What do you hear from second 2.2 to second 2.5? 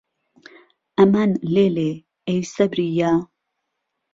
ئەی